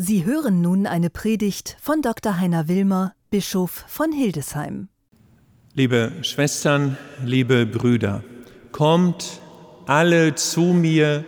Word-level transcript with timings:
Sie 0.00 0.24
hören 0.24 0.60
nun 0.60 0.86
eine 0.86 1.10
Predigt 1.10 1.76
von 1.80 2.02
Dr. 2.02 2.38
Heiner 2.38 2.68
Wilmer, 2.68 3.14
Bischof 3.30 3.84
von 3.88 4.12
Hildesheim. 4.12 4.86
Liebe 5.74 6.12
Schwestern, 6.22 6.96
liebe 7.24 7.66
Brüder, 7.66 8.22
kommt 8.70 9.40
alle 9.86 10.36
zu 10.36 10.60
mir, 10.60 11.24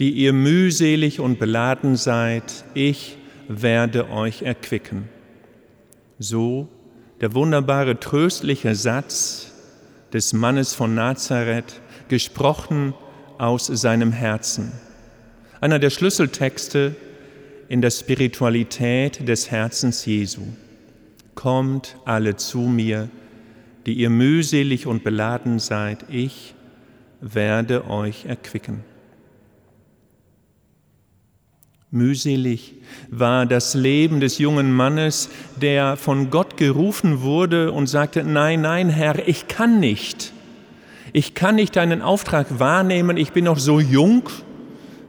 die 0.00 0.10
ihr 0.10 0.32
mühselig 0.32 1.20
und 1.20 1.38
beladen 1.38 1.94
seid, 1.94 2.64
ich 2.74 3.18
werde 3.46 4.10
euch 4.10 4.42
erquicken. 4.42 5.08
So 6.18 6.66
der 7.20 7.34
wunderbare, 7.34 8.00
tröstliche 8.00 8.74
Satz 8.74 9.52
des 10.12 10.32
Mannes 10.32 10.74
von 10.74 10.96
Nazareth, 10.96 11.80
gesprochen 12.08 12.94
aus 13.38 13.68
seinem 13.68 14.10
Herzen. 14.10 14.72
Einer 15.60 15.78
der 15.78 15.90
Schlüsseltexte 15.90 16.96
in 17.70 17.80
der 17.80 17.90
Spiritualität 17.90 19.28
des 19.28 19.52
Herzens 19.52 20.04
Jesu. 20.04 20.42
Kommt 21.36 21.96
alle 22.04 22.34
zu 22.34 22.58
mir, 22.58 23.08
die 23.86 23.92
ihr 23.92 24.10
mühselig 24.10 24.88
und 24.88 25.04
beladen 25.04 25.60
seid, 25.60 26.04
ich 26.10 26.56
werde 27.20 27.88
euch 27.88 28.26
erquicken. 28.26 28.82
Mühselig 31.92 32.74
war 33.08 33.46
das 33.46 33.74
Leben 33.74 34.18
des 34.18 34.38
jungen 34.38 34.72
Mannes, 34.72 35.30
der 35.60 35.96
von 35.96 36.30
Gott 36.30 36.56
gerufen 36.56 37.20
wurde 37.20 37.70
und 37.70 37.86
sagte, 37.86 38.24
nein, 38.24 38.62
nein, 38.62 38.88
Herr, 38.88 39.28
ich 39.28 39.46
kann 39.46 39.78
nicht. 39.78 40.32
Ich 41.12 41.34
kann 41.34 41.54
nicht 41.54 41.76
deinen 41.76 42.02
Auftrag 42.02 42.58
wahrnehmen, 42.58 43.16
ich 43.16 43.30
bin 43.30 43.44
noch 43.44 43.60
so 43.60 43.78
jung 43.78 44.28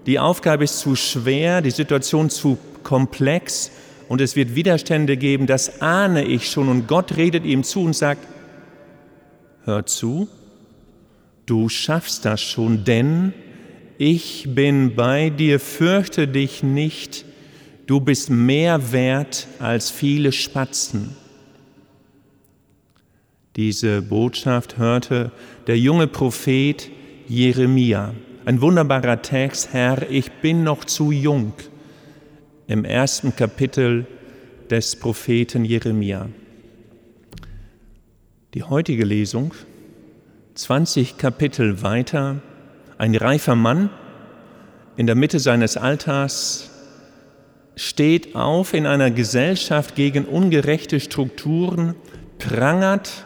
die 0.06 0.20
Aufgabe 0.20 0.64
ist 0.64 0.80
zu 0.80 0.96
schwer, 0.96 1.62
die 1.62 1.72
Situation 1.72 2.30
zu 2.30 2.58
komplex 2.84 3.72
und 4.12 4.20
es 4.20 4.36
wird 4.36 4.56
Widerstände 4.56 5.16
geben, 5.16 5.48
das 5.48 5.82
ahne 5.82 6.26
ich 6.26 6.50
schon. 6.50 6.68
Und 6.68 6.88
Gott 6.88 7.16
redet 7.16 7.46
ihm 7.46 7.64
zu 7.64 7.82
und 7.82 7.96
sagt, 7.96 8.28
hör 9.64 9.86
zu, 9.86 10.28
du 11.46 11.70
schaffst 11.70 12.26
das 12.26 12.42
schon, 12.42 12.84
denn 12.84 13.34
ich 13.98 14.48
bin 14.50 14.96
bei 14.96 15.30
dir, 15.30 15.60
fürchte 15.60 16.28
dich 16.28 16.62
nicht, 16.62 17.24
du 17.86 18.02
bist 18.02 18.30
mehr 18.30 18.92
wert 18.92 19.48
als 19.60 19.92
viele 19.92 20.32
Spatzen. 20.32 21.16
Diese 23.56 24.02
Botschaft 24.02 24.78
hörte 24.78 25.32
der 25.68 25.78
junge 25.78 26.08
Prophet 26.08 26.90
Jeremia. 27.28 28.14
Ein 28.44 28.60
wunderbarer 28.60 29.22
Text, 29.22 29.72
Herr, 29.72 30.10
ich 30.10 30.32
bin 30.32 30.64
noch 30.64 30.84
zu 30.86 31.12
jung, 31.12 31.54
im 32.66 32.86
ersten 32.86 33.36
Kapitel 33.36 34.08
des 34.68 34.96
Propheten 34.96 35.64
Jeremia. 35.64 36.28
Die 38.56 38.64
heutige 38.64 39.06
Lesung, 39.06 39.54
20 40.56 41.20
Kapitel 41.20 41.84
weiter, 41.84 42.42
ein 42.98 43.16
reifer 43.16 43.56
Mann 43.56 43.92
in 44.98 45.06
der 45.06 45.16
Mitte 45.16 45.40
seines 45.40 45.78
Alters 45.78 46.72
steht 47.76 48.36
auf 48.36 48.74
in 48.74 48.88
einer 48.88 49.12
Gesellschaft 49.12 49.94
gegen 49.94 50.26
ungerechte 50.26 51.00
Strukturen, 51.00 51.94
prangert 52.40 53.24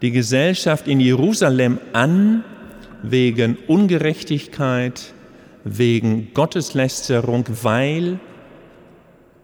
die 0.00 0.10
Gesellschaft 0.10 0.88
in 0.88 1.00
Jerusalem 1.00 1.78
an 1.92 2.44
wegen 3.02 3.56
Ungerechtigkeit, 3.66 5.12
wegen 5.64 6.32
Gotteslästerung, 6.34 7.44
weil 7.62 8.18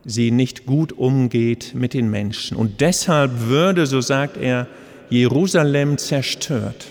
sie 0.04 0.30
nicht 0.30 0.66
gut 0.66 0.92
umgeht 0.92 1.74
mit 1.74 1.94
den 1.94 2.10
Menschen. 2.10 2.56
Und 2.56 2.80
deshalb 2.80 3.48
würde, 3.48 3.86
so 3.86 4.00
sagt 4.00 4.36
er, 4.36 4.66
Jerusalem 5.10 5.98
zerstört. 5.98 6.86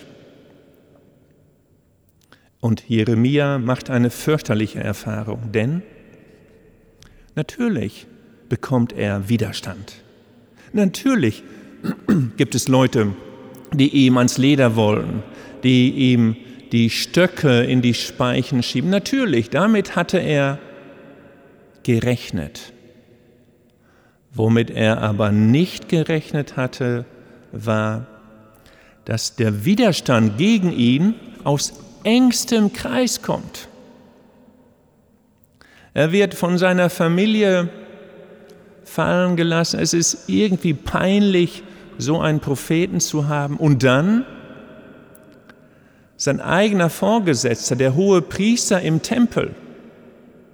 Und 2.60 2.84
Jeremia 2.88 3.60
macht 3.60 3.90
eine 3.90 4.10
fürchterliche 4.10 4.80
Erfahrung, 4.80 5.52
denn 5.52 5.84
natürlich 7.36 8.08
bekommt 8.50 8.94
er 8.94 9.30
Widerstand. 9.30 10.02
Natürlich 10.74 11.44
gibt 12.38 12.56
es 12.56 12.68
Leute, 12.68 13.14
die 13.74 13.90
ihm 13.90 14.18
ans 14.18 14.38
Leder 14.38 14.76
wollen, 14.76 15.24
die 15.64 15.92
ihm 15.92 16.36
die 16.72 16.90
Stöcke 16.90 17.64
in 17.64 17.82
die 17.82 17.94
Speichen 17.94 18.64
schieben. 18.64 18.90
Natürlich, 18.90 19.50
damit 19.50 19.96
hatte 19.96 20.18
er 20.18 20.60
gerechnet. 21.84 22.74
Womit 24.34 24.70
er 24.70 25.02
aber 25.02 25.32
nicht 25.32 25.90
gerechnet 25.90 26.58
hatte, 26.58 27.06
war, 27.52 28.06
dass 29.06 29.36
der 29.36 29.66
Widerstand 29.66 30.38
gegen 30.38 30.72
ihn 30.72 31.16
aus 31.44 31.74
engstem 32.04 32.74
Kreis 32.74 33.22
kommt. 33.22 33.68
Er 35.94 36.12
wird 36.12 36.34
von 36.34 36.58
seiner 36.58 36.90
Familie 36.90 37.70
fallen 38.84 39.36
gelassen. 39.36 39.80
Es 39.80 39.94
ist 39.94 40.30
irgendwie 40.30 40.74
peinlich, 40.74 41.64
so 41.98 42.20
einen 42.20 42.40
Propheten 42.40 43.00
zu 43.00 43.28
haben. 43.28 43.58
Und 43.58 43.84
dann 43.84 44.26
sein 46.18 46.42
eigener 46.42 46.90
Vorgesetzter, 46.90 47.76
der 47.76 47.96
hohe 47.96 48.22
Priester 48.22 48.82
im 48.82 49.02
Tempel, 49.04 49.56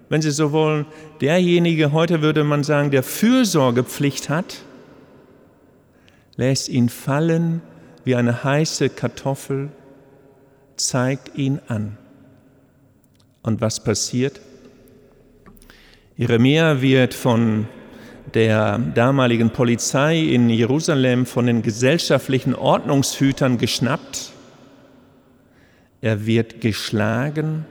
wenn 0.10 0.22
Sie 0.22 0.32
so 0.32 0.52
wollen, 0.52 0.86
derjenige, 1.22 1.92
heute 1.92 2.22
würde 2.22 2.44
man 2.44 2.64
sagen, 2.64 2.92
der 2.92 3.02
Fürsorgepflicht 3.02 4.30
hat, 4.30 4.58
lässt 6.36 6.70
ihn 6.70 6.90
fallen 6.90 7.62
wie 8.04 8.16
eine 8.16 8.44
heiße 8.44 8.90
Kartoffel, 8.90 9.70
zeigt 10.76 11.36
ihn 11.38 11.60
an. 11.68 11.98
Und 13.42 13.62
was 13.62 13.84
passiert? 13.84 14.42
Jeremia 16.18 16.82
wird 16.82 17.14
von 17.14 17.68
der 18.34 18.78
damaligen 18.78 19.50
Polizei 19.50 20.20
in 20.20 20.50
Jerusalem, 20.50 21.26
von 21.26 21.46
den 21.46 21.62
gesellschaftlichen 21.62 22.54
Ordnungshütern 22.54 23.58
geschnappt 23.58 24.34
er 26.04 26.26
wird 26.26 26.60
geschlagen, 26.60 27.66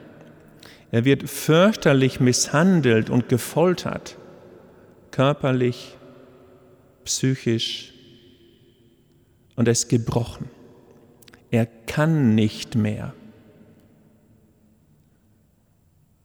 er 0.91 1.05
wird 1.05 1.29
fürchterlich 1.29 2.19
misshandelt 2.19 3.11
und 3.11 3.29
gefoltert, 3.29 4.17
körperlich, 5.11 5.99
psychisch, 7.05 7.93
und 9.55 9.69
er 9.69 9.73
ist 9.73 9.91
gebrochen. 9.91 10.49
Er 11.51 11.67
kann 11.67 12.35
nicht 12.35 12.75
mehr. 12.75 13.13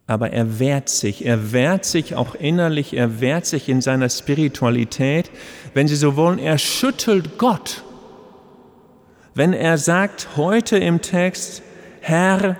Aber 0.06 0.31
er 0.31 0.59
wehrt 0.59 0.88
sich, 0.88 1.25
er 1.25 1.51
wehrt 1.51 1.84
sich 1.84 2.16
auch 2.16 2.35
innerlich, 2.35 2.94
er 2.94 3.19
wehrt 3.19 3.45
sich 3.45 3.68
in 3.68 3.81
seiner 3.81 4.07
Spiritualität. 4.07 5.29
Wenn 5.74 5.89
Sie 5.89 5.97
so 5.97 6.16
wollen, 6.16 6.39
er 6.39 6.57
schüttelt 6.57 7.38
Gott. 7.38 7.84
Wenn 9.35 9.51
er 9.51 9.78
sagt 9.78 10.38
heute 10.38 10.78
im 10.78 11.01
Text, 11.01 11.63
Herr, 12.07 12.56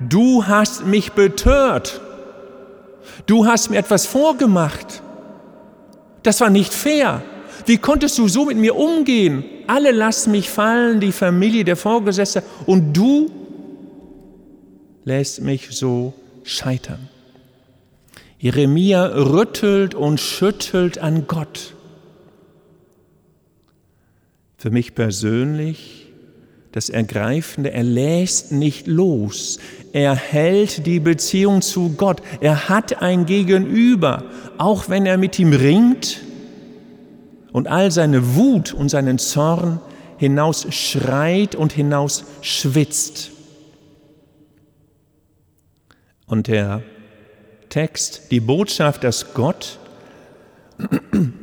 du 0.00 0.46
hast 0.46 0.86
mich 0.86 1.12
betört. 1.12 2.00
Du 3.26 3.44
hast 3.44 3.68
mir 3.68 3.76
etwas 3.76 4.06
vorgemacht. 4.06 5.02
Das 6.22 6.40
war 6.40 6.48
nicht 6.48 6.72
fair. 6.72 7.22
Wie 7.66 7.76
konntest 7.76 8.16
du 8.16 8.26
so 8.26 8.46
mit 8.46 8.56
mir 8.56 8.74
umgehen? 8.74 9.44
Alle 9.66 9.90
lassen 9.90 10.30
mich 10.30 10.48
fallen, 10.48 10.98
die 10.98 11.12
Familie, 11.12 11.64
der 11.64 11.76
Vorgesetzte, 11.76 12.42
und 12.64 12.94
du 12.94 13.30
lässt 15.04 15.42
mich 15.42 15.68
so 15.72 16.14
scheitern. 16.42 17.10
Jeremia 18.38 19.08
rüttelt 19.08 19.94
und 19.94 20.20
schüttelt 20.20 20.96
an 20.96 21.26
Gott. 21.26 21.74
Für 24.56 24.70
mich 24.70 24.94
persönlich 24.94 25.99
das 26.72 26.88
Ergreifende, 26.88 27.72
er 27.72 27.82
lässt 27.82 28.52
nicht 28.52 28.86
los. 28.86 29.58
Er 29.92 30.14
hält 30.14 30.86
die 30.86 31.00
Beziehung 31.00 31.62
zu 31.62 31.94
Gott. 31.96 32.22
Er 32.40 32.68
hat 32.68 33.02
ein 33.02 33.26
Gegenüber, 33.26 34.24
auch 34.56 34.88
wenn 34.88 35.04
er 35.04 35.18
mit 35.18 35.38
ihm 35.38 35.52
ringt 35.52 36.22
und 37.52 37.66
all 37.66 37.90
seine 37.90 38.36
Wut 38.36 38.72
und 38.72 38.88
seinen 38.88 39.18
Zorn 39.18 39.80
hinaus 40.16 40.66
schreit 40.70 41.54
und 41.56 41.72
hinaus 41.72 42.24
schwitzt. 42.40 43.32
Und 46.26 46.46
der 46.46 46.82
Text, 47.68 48.30
die 48.30 48.38
Botschaft, 48.38 49.02
dass 49.02 49.34
Gott 49.34 49.78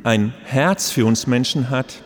ein 0.04 0.32
Herz 0.44 0.90
für 0.90 1.04
uns 1.04 1.26
Menschen 1.26 1.68
hat, 1.68 2.02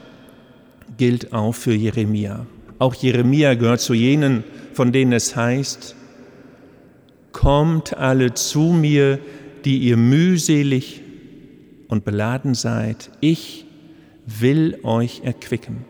gilt 0.97 1.33
auch 1.33 1.53
für 1.53 1.75
Jeremia. 1.75 2.47
Auch 2.83 2.97
Jeremia 2.97 3.55
gehört 3.55 3.81
zu 3.81 3.95
jenen, 3.95 4.43
von 4.73 4.91
denen 4.91 5.13
es 5.13 5.37
heißt, 5.37 5.95
Kommt 7.31 7.97
alle 7.97 8.35
zu 8.35 8.73
mir, 8.73 9.21
die 9.65 9.79
ihr 9.79 9.97
mühselig 9.97 11.01
und 11.87 12.05
beladen 12.05 12.55
seid, 12.55 13.13
ich 13.21 13.67
will 14.27 14.81
euch 14.83 15.21
erquicken. 15.23 15.85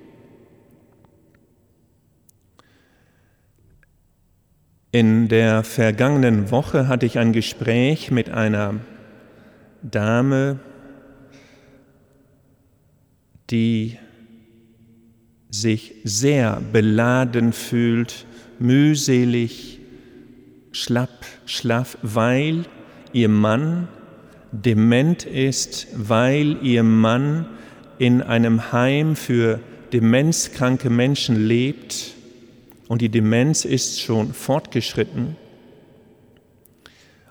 In 4.91 5.29
der 5.29 5.65
vergangenen 5.65 6.50
Woche 6.50 6.89
hatte 6.89 7.06
ich 7.06 7.19
ein 7.19 7.33
Gespräch 7.33 8.11
mit 8.11 8.29
einer 8.29 8.81
Dame, 9.81 10.61
die 13.49 13.97
sich 15.53 15.95
sehr 16.03 16.61
beladen 16.73 17.53
fühlt, 17.53 18.27
mühselig, 18.59 19.79
schlapp, 20.73 21.27
schlaff, 21.45 21.99
weil 22.03 22.65
ihr 23.13 23.29
Mann 23.29 23.87
dement 24.51 25.25
ist, 25.25 25.89
weil 25.95 26.57
ihr 26.63 26.83
Mann 26.83 27.47
in 27.99 28.23
einem 28.23 28.73
Heim 28.73 29.15
für 29.15 29.61
demenzkranke 29.93 30.89
Menschen 30.89 31.47
lebt. 31.47 32.15
Und 32.89 33.03
die 33.03 33.11
Demenz 33.11 33.67
ist 33.67 34.01
schon 34.01 34.33
fortgeschritten. 34.33 35.37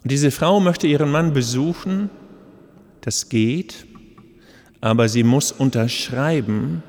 Und 0.04 0.12
diese 0.12 0.32
Frau 0.32 0.60
möchte 0.60 0.88
ihren 0.88 1.12
Mann 1.12 1.34
besuchen, 1.34 2.10
das 3.02 3.30
geht, 3.30 3.88
aber 4.80 5.10
sie 5.10 5.24
muss 5.24 5.52
unterschreiben, 5.52 6.84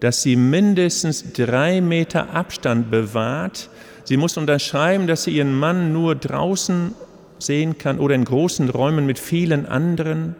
dass 0.00 0.22
sie 0.22 0.36
mindestens 0.36 1.32
drei 1.32 1.80
Meter 1.80 2.30
Abstand 2.30 2.90
bewahrt. 2.90 3.68
Sie 4.04 4.16
muss 4.16 4.36
unterschreiben, 4.36 5.06
dass 5.06 5.24
sie 5.24 5.32
ihren 5.32 5.54
Mann 5.54 5.92
nur 5.92 6.14
draußen 6.14 6.94
sehen 7.38 7.78
kann 7.78 7.98
oder 7.98 8.14
in 8.14 8.24
großen 8.24 8.68
Räumen 8.70 9.06
mit 9.06 9.18
vielen 9.18 9.66
anderen. 9.66 10.36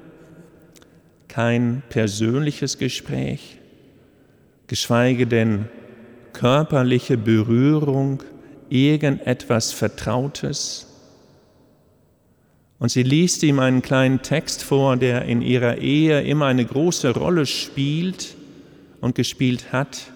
Kein 1.27 1.83
persönliches 1.89 2.79
Gespräch, 2.79 3.59
geschweige 4.67 5.27
denn 5.27 5.67
körperliche 6.33 7.17
Berührung, 7.19 8.23
irgendetwas 8.71 9.73
Vertrautes. 9.73 10.87
Und 12.79 12.91
sie 12.91 13.03
liest 13.03 13.43
ihm 13.43 13.59
einen 13.59 13.83
kleinen 13.83 14.23
Text 14.23 14.63
vor, 14.63 14.97
der 14.97 15.23
in 15.25 15.43
ihrer 15.43 15.79
Ehe 15.79 16.23
immer 16.23 16.47
eine 16.47 16.65
große 16.65 17.11
Rolle 17.11 17.45
spielt 17.45 18.38
und 19.01 19.15
gespielt 19.15 19.73
hat, 19.73 20.13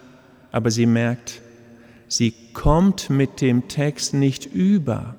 aber 0.50 0.70
sie 0.70 0.87
merkt, 0.87 1.40
sie 2.08 2.34
kommt 2.52 3.11
mit 3.11 3.40
dem 3.40 3.69
Text 3.69 4.14
nicht 4.14 4.46
über. 4.46 5.17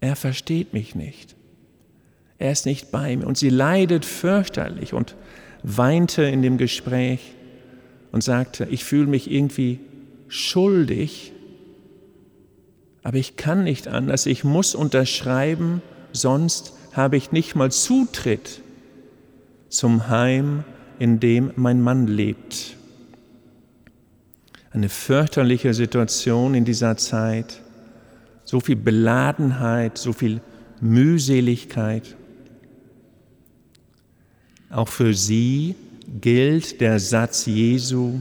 Er 0.00 0.16
versteht 0.16 0.72
mich 0.72 0.94
nicht. 0.94 1.34
Er 2.38 2.52
ist 2.52 2.66
nicht 2.66 2.90
bei 2.90 3.16
mir. 3.16 3.26
Und 3.26 3.38
sie 3.38 3.48
leidet 3.48 4.04
fürchterlich 4.04 4.92
und 4.92 5.16
weinte 5.62 6.22
in 6.22 6.42
dem 6.42 6.58
Gespräch 6.58 7.34
und 8.12 8.22
sagte, 8.22 8.66
ich 8.70 8.84
fühle 8.84 9.06
mich 9.06 9.30
irgendwie 9.30 9.80
schuldig, 10.28 11.32
aber 13.02 13.18
ich 13.18 13.36
kann 13.36 13.64
nicht 13.64 13.88
anders, 13.88 14.26
ich 14.26 14.42
muss 14.42 14.74
unterschreiben, 14.74 15.80
sonst 16.12 16.72
habe 16.92 17.16
ich 17.16 17.30
nicht 17.30 17.54
mal 17.54 17.70
Zutritt 17.70 18.60
zum 19.68 20.08
Heim, 20.08 20.64
in 20.98 21.20
dem 21.20 21.52
mein 21.56 21.80
Mann 21.80 22.06
lebt. 22.06 22.76
Eine 24.70 24.88
fürchterliche 24.88 25.72
Situation 25.74 26.54
in 26.54 26.64
dieser 26.64 26.96
Zeit, 26.96 27.62
so 28.44 28.60
viel 28.60 28.76
Beladenheit, 28.76 29.98
so 29.98 30.12
viel 30.12 30.40
Mühseligkeit. 30.80 32.16
Auch 34.70 34.88
für 34.88 35.14
sie 35.14 35.74
gilt 36.20 36.80
der 36.80 37.00
Satz 37.00 37.46
Jesu, 37.46 38.20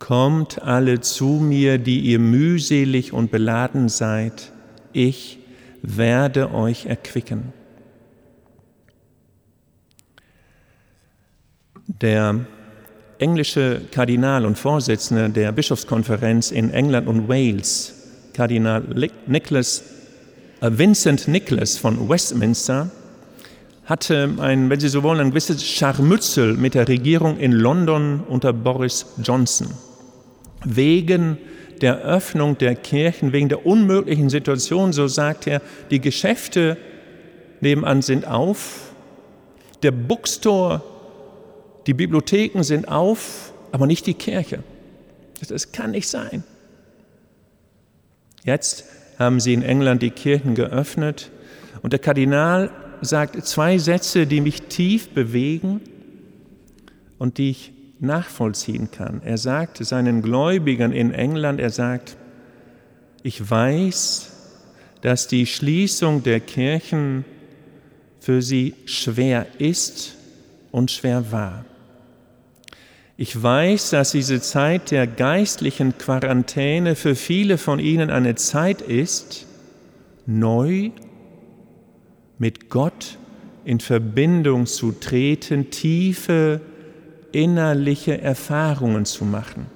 Kommt 0.00 0.62
alle 0.62 1.00
zu 1.00 1.26
mir, 1.26 1.76
die 1.76 2.00
ihr 2.00 2.18
mühselig 2.18 3.12
und 3.12 3.30
beladen 3.30 3.90
seid, 3.90 4.50
ich 4.94 5.38
werde 5.82 6.52
euch 6.52 6.86
erquicken. 6.86 7.52
Der 11.98 12.38
englische 13.18 13.80
Kardinal 13.90 14.46
und 14.46 14.56
Vorsitzende 14.56 15.28
der 15.28 15.50
Bischofskonferenz 15.50 16.52
in 16.52 16.72
England 16.72 17.08
und 17.08 17.28
Wales, 17.28 17.94
Kardinal 18.32 18.84
Nicholas, 19.26 19.82
äh 20.60 20.70
Vincent 20.72 21.26
Nicholas 21.26 21.78
von 21.78 22.08
Westminster, 22.08 22.90
hatte 23.86 24.30
ein, 24.38 24.70
wenn 24.70 24.78
Sie 24.78 24.88
so 24.88 25.02
wollen, 25.02 25.18
ein 25.18 25.30
gewisses 25.30 25.64
Scharmützel 25.64 26.54
mit 26.54 26.74
der 26.74 26.86
Regierung 26.86 27.38
in 27.38 27.50
London 27.50 28.20
unter 28.28 28.52
Boris 28.52 29.06
Johnson. 29.20 29.66
Wegen 30.64 31.38
der 31.80 31.98
Öffnung 32.02 32.56
der 32.56 32.76
Kirchen, 32.76 33.32
wegen 33.32 33.48
der 33.48 33.66
unmöglichen 33.66 34.30
Situation, 34.30 34.92
so 34.92 35.08
sagt 35.08 35.48
er, 35.48 35.60
die 35.90 36.00
Geschäfte 36.00 36.76
nebenan 37.60 38.00
sind 38.00 38.28
auf, 38.28 38.92
der 39.82 39.90
Bookstore, 39.90 40.82
die 41.86 41.94
Bibliotheken 41.94 42.62
sind 42.62 42.88
auf, 42.88 43.52
aber 43.72 43.86
nicht 43.86 44.06
die 44.06 44.14
Kirche. 44.14 44.62
Das 45.48 45.72
kann 45.72 45.92
nicht 45.92 46.08
sein. 46.08 46.44
Jetzt 48.44 48.84
haben 49.18 49.40
sie 49.40 49.54
in 49.54 49.62
England 49.62 50.02
die 50.02 50.10
Kirchen 50.10 50.54
geöffnet 50.54 51.30
und 51.82 51.92
der 51.92 52.00
Kardinal 52.00 52.70
sagt 53.00 53.44
zwei 53.46 53.78
Sätze, 53.78 54.26
die 54.26 54.40
mich 54.40 54.62
tief 54.62 55.10
bewegen 55.10 55.80
und 57.18 57.38
die 57.38 57.50
ich 57.50 57.72
nachvollziehen 57.98 58.90
kann. 58.90 59.20
Er 59.24 59.38
sagt 59.38 59.84
seinen 59.84 60.22
Gläubigen 60.22 60.92
in 60.92 61.12
England, 61.12 61.60
er 61.60 61.70
sagt, 61.70 62.16
ich 63.22 63.50
weiß, 63.50 64.32
dass 65.02 65.28
die 65.28 65.46
Schließung 65.46 66.22
der 66.22 66.40
Kirchen 66.40 67.24
für 68.20 68.42
sie 68.42 68.74
schwer 68.86 69.46
ist 69.58 70.16
und 70.70 70.90
schwer 70.90 71.30
war. 71.30 71.64
Ich 73.22 73.42
weiß, 73.42 73.90
dass 73.90 74.12
diese 74.12 74.40
Zeit 74.40 74.90
der 74.90 75.06
geistlichen 75.06 75.98
Quarantäne 75.98 76.94
für 76.94 77.14
viele 77.14 77.58
von 77.58 77.78
ihnen 77.78 78.08
eine 78.08 78.34
Zeit 78.34 78.80
ist, 78.80 79.44
neu 80.24 80.90
mit 82.38 82.70
Gott 82.70 83.18
in 83.66 83.78
Verbindung 83.78 84.64
zu 84.64 84.92
treten, 84.92 85.68
tiefe 85.68 86.62
innerliche 87.30 88.18
Erfahrungen 88.22 89.04
zu 89.04 89.26
machen. 89.26 89.66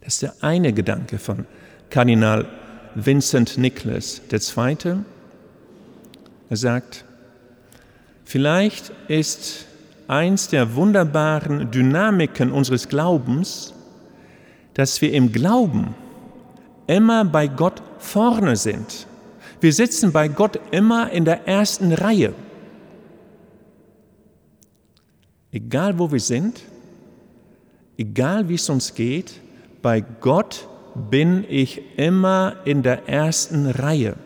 Das 0.00 0.14
ist 0.14 0.22
der 0.22 0.34
eine 0.40 0.72
Gedanke 0.72 1.18
von 1.18 1.46
Kardinal 1.90 2.46
Vincent 2.94 3.58
Nicholas. 3.58 4.22
Der 4.30 4.40
zweite, 4.40 5.04
er 6.48 6.56
sagt, 6.56 7.04
vielleicht 8.24 8.92
ist 9.08 9.66
eins 10.08 10.48
der 10.48 10.74
wunderbaren 10.74 11.70
Dynamiken 11.70 12.50
unseres 12.50 12.88
Glaubens, 12.88 13.74
dass 14.74 15.00
wir 15.00 15.12
im 15.12 15.30
Glauben 15.30 15.94
immer 16.86 17.24
bei 17.24 17.46
Gott 17.46 17.82
vorne 17.98 18.56
sind. 18.56 19.06
Wir 19.60 19.72
sitzen 19.72 20.12
bei 20.12 20.28
Gott 20.28 20.58
immer 20.70 21.10
in 21.10 21.24
der 21.24 21.46
ersten 21.46 21.92
Reihe. 21.92 22.32
Egal 25.52 25.98
wo 25.98 26.10
wir 26.10 26.20
sind, 26.20 26.60
egal 27.96 28.48
wie 28.48 28.54
es 28.54 28.68
uns 28.68 28.94
geht, 28.94 29.40
bei 29.82 30.00
Gott 30.00 30.68
bin 31.10 31.44
ich 31.48 31.98
immer 31.98 32.56
in 32.64 32.82
der 32.82 33.08
ersten 33.08 33.66
Reihe. 33.66 34.16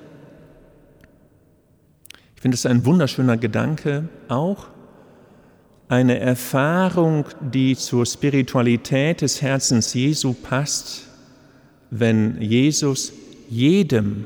Ich 2.36 2.42
finde 2.42 2.56
es 2.56 2.66
ein 2.66 2.84
wunderschöner 2.84 3.36
Gedanke, 3.36 4.08
auch 4.28 4.66
eine 5.92 6.18
Erfahrung, 6.20 7.26
die 7.52 7.76
zur 7.76 8.06
Spiritualität 8.06 9.20
des 9.20 9.42
Herzens 9.42 9.92
Jesu 9.92 10.32
passt, 10.32 11.06
wenn 11.90 12.40
Jesus 12.40 13.12
jedem 13.50 14.25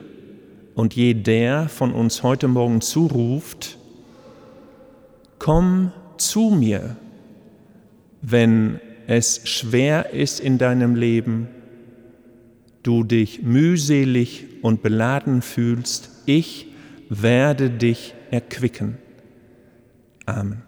und 0.76 0.94
jeder 0.94 1.68
von 1.68 1.92
uns 1.92 2.23
heute 2.23 2.46
Morgen 2.46 2.82
zuruft, 2.82 3.78
komm 5.40 5.90
zu 6.18 6.50
mir, 6.50 6.94
wenn 8.23 8.78
es 9.08 9.40
schwer 9.49 10.11
ist 10.11 10.38
in 10.38 10.58
deinem 10.58 10.94
Leben, 10.94 11.49
du 12.85 13.02
dich 13.02 13.42
mühselig 13.42 14.46
und 14.62 14.82
beladen 14.82 15.42
fühlst, 15.42 16.11
ich 16.26 16.68
werde 17.08 17.70
dich 17.70 18.14
erquicken. 18.30 18.99
Amen. 20.26 20.65